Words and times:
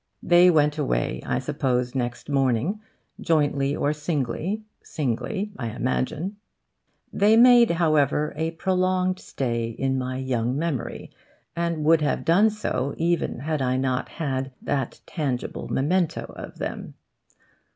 They 0.23 0.49
went 0.49 0.79
away, 0.79 1.21
I 1.27 1.37
suppose, 1.37 1.93
next 1.93 2.27
morning; 2.27 2.79
jointly 3.19 3.75
or 3.75 3.93
singly; 3.93 4.63
singly, 4.81 5.51
I 5.59 5.67
imagine. 5.67 6.37
They 7.13 7.37
made, 7.37 7.69
however, 7.69 8.33
a 8.35 8.49
prolonged 8.49 9.19
stay 9.19 9.67
in 9.69 9.99
my 9.99 10.17
young 10.17 10.57
memory, 10.57 11.11
and 11.55 11.83
would 11.85 12.01
have 12.01 12.25
done 12.25 12.49
so 12.49 12.95
even 12.97 13.41
had 13.41 13.61
I 13.61 13.77
not 13.77 14.09
had 14.09 14.51
that 14.63 15.01
tangible 15.05 15.67
memento 15.67 16.33
of 16.35 16.57
them. 16.57 16.95